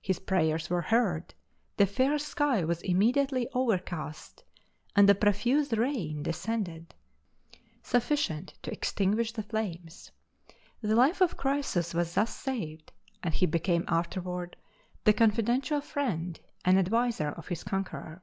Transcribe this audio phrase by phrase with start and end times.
[0.00, 1.34] His prayers were heard,
[1.76, 4.44] the fair sky was immediately overcast
[4.94, 6.94] and a profuse rain descended,
[7.82, 10.12] sufficient to extinguish the flames.
[10.82, 12.92] The life of Croesus was thus saved,
[13.24, 14.54] and he became afterward
[15.02, 18.22] the confidential friend and adviser of his conqueror.